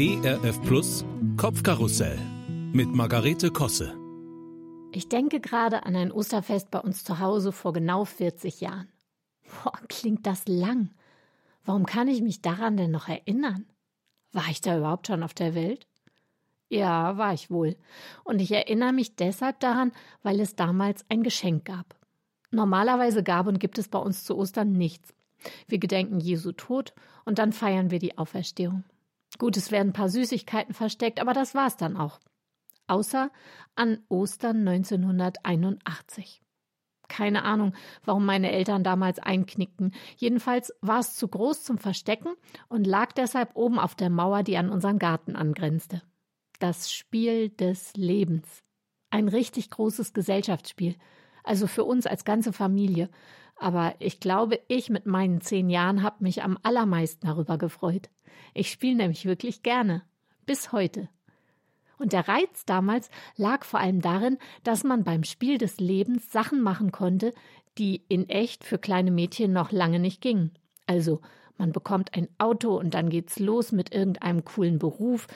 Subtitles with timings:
[0.00, 1.04] ERF Plus
[1.36, 2.16] Kopfkarussell
[2.72, 3.98] mit Margarete Kosse.
[4.92, 8.86] Ich denke gerade an ein Osterfest bei uns zu Hause vor genau 40 Jahren.
[9.42, 10.90] Boah, klingt das lang.
[11.64, 13.66] Warum kann ich mich daran denn noch erinnern?
[14.30, 15.88] War ich da überhaupt schon auf der Welt?
[16.68, 17.74] Ja, war ich wohl.
[18.22, 19.90] Und ich erinnere mich deshalb daran,
[20.22, 21.96] weil es damals ein Geschenk gab.
[22.52, 25.12] Normalerweise gab und gibt es bei uns zu Ostern nichts.
[25.66, 26.94] Wir gedenken Jesu Tod
[27.24, 28.84] und dann feiern wir die Auferstehung.
[29.36, 32.18] Gut, es werden ein paar Süßigkeiten versteckt, aber das war's dann auch.
[32.86, 33.30] Außer
[33.76, 36.40] an Ostern 1981.
[37.08, 37.74] Keine Ahnung,
[38.04, 39.94] warum meine Eltern damals einknickten.
[40.16, 42.34] Jedenfalls war es zu groß zum Verstecken
[42.68, 46.02] und lag deshalb oben auf der Mauer, die an unseren Garten angrenzte.
[46.58, 48.62] Das Spiel des Lebens.
[49.10, 50.96] Ein richtig großes Gesellschaftsspiel.
[51.44, 53.08] Also für uns als ganze Familie.
[53.58, 58.08] Aber ich glaube, ich mit meinen zehn Jahren habe mich am allermeisten darüber gefreut.
[58.54, 60.02] Ich spiele nämlich wirklich gerne.
[60.46, 61.08] Bis heute.
[61.98, 66.62] Und der Reiz damals lag vor allem darin, dass man beim Spiel des Lebens Sachen
[66.62, 67.34] machen konnte,
[67.76, 70.52] die in echt für kleine Mädchen noch lange nicht gingen.
[70.86, 71.20] Also,
[71.56, 75.26] man bekommt ein Auto und dann geht's los mit irgendeinem coolen Beruf,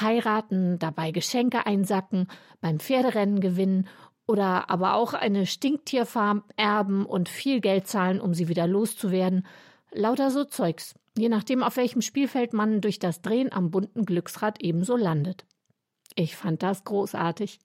[0.00, 2.28] heiraten, dabei Geschenke einsacken,
[2.62, 3.86] beim Pferderennen gewinnen
[4.26, 9.46] oder aber auch eine Stinktierfarm erben und viel Geld zahlen, um sie wieder loszuwerden.
[9.92, 14.62] Lauter so Zeugs, je nachdem, auf welchem Spielfeld man durch das Drehen am bunten Glücksrad
[14.62, 15.44] ebenso landet.
[16.18, 17.58] Ich fand das großartig.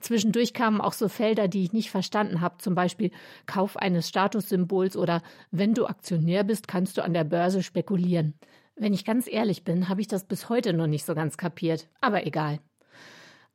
[0.00, 3.10] Zwischendurch kamen auch so Felder, die ich nicht verstanden habe, zum Beispiel
[3.44, 8.34] Kauf eines Statussymbols oder wenn du Aktionär bist, kannst du an der Börse spekulieren.
[8.76, 11.88] Wenn ich ganz ehrlich bin, habe ich das bis heute noch nicht so ganz kapiert.
[12.00, 12.60] Aber egal.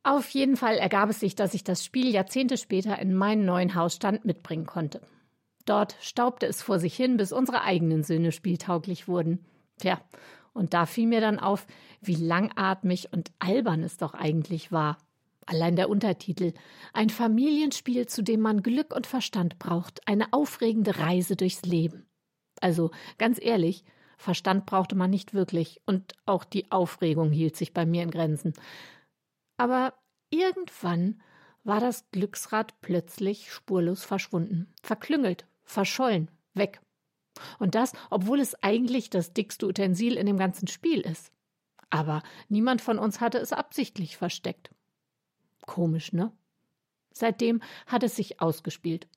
[0.04, 3.74] Auf jeden Fall ergab es sich, dass ich das Spiel Jahrzehnte später in meinen neuen
[3.74, 5.00] Hausstand mitbringen konnte.
[5.64, 9.46] Dort staubte es vor sich hin, bis unsere eigenen Söhne spieltauglich wurden.
[9.78, 9.98] Tja,
[10.52, 11.66] und da fiel mir dann auf,
[12.02, 14.98] wie langatmig und albern es doch eigentlich war.
[15.46, 16.52] Allein der Untertitel
[16.92, 22.06] Ein Familienspiel, zu dem man Glück und Verstand braucht, eine aufregende Reise durchs Leben.
[22.60, 23.84] Also, ganz ehrlich,
[24.18, 28.52] Verstand brauchte man nicht wirklich, und auch die Aufregung hielt sich bei mir in Grenzen.
[29.56, 29.94] Aber
[30.30, 31.20] irgendwann
[31.64, 36.80] war das Glücksrad plötzlich spurlos verschwunden, verklüngelt, verschollen, weg.
[37.58, 41.32] Und das, obwohl es eigentlich das dickste Utensil in dem ganzen Spiel ist.
[41.90, 44.70] Aber niemand von uns hatte es absichtlich versteckt.
[45.66, 46.32] Komisch, ne?
[47.12, 49.08] Seitdem hat es sich ausgespielt.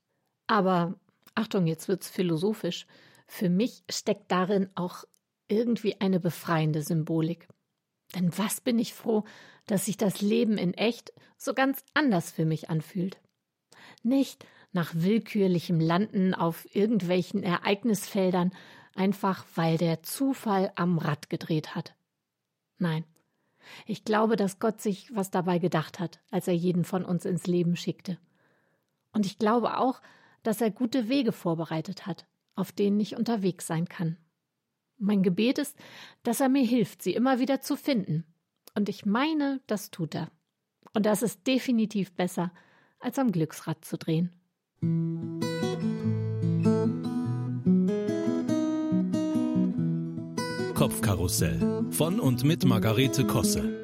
[0.45, 0.95] Aber
[1.35, 2.87] Achtung, jetzt wird's philosophisch.
[3.27, 5.03] Für mich steckt darin auch
[5.47, 7.47] irgendwie eine befreiende Symbolik.
[8.15, 9.23] Denn was bin ich froh,
[9.65, 13.19] dass sich das Leben in echt so ganz anders für mich anfühlt.
[14.03, 18.51] Nicht nach willkürlichem Landen auf irgendwelchen Ereignisfeldern,
[18.95, 21.95] einfach weil der Zufall am Rad gedreht hat.
[22.77, 23.03] Nein,
[23.85, 27.47] ich glaube, dass Gott sich was dabei gedacht hat, als er jeden von uns ins
[27.47, 28.17] Leben schickte.
[29.13, 30.01] Und ich glaube auch,
[30.43, 32.25] dass er gute Wege vorbereitet hat,
[32.55, 34.17] auf denen ich unterwegs sein kann.
[34.97, 35.77] Mein Gebet ist,
[36.23, 38.25] dass er mir hilft, sie immer wieder zu finden.
[38.75, 40.31] Und ich meine, das tut er.
[40.93, 42.51] Und das ist definitiv besser,
[42.99, 44.31] als am Glücksrad zu drehen.
[50.73, 53.83] Kopfkarussell von und mit Margarete Kosse.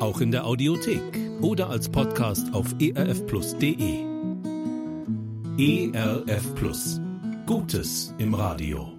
[0.00, 1.00] Auch in der Audiothek
[1.40, 4.04] oder als Podcast auf erfplus.de.
[5.58, 7.00] ERF Plus.
[7.46, 8.95] Gutes im Radio.